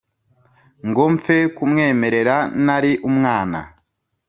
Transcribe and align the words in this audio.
ngo 0.87 1.03
mfe 1.13 1.37
kumwemerera 1.55 2.35
nari 2.65 2.91
umwana 3.09 3.59